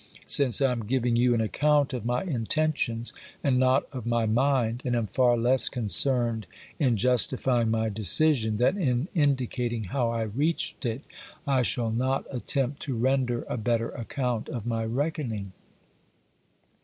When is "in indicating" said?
8.79-9.83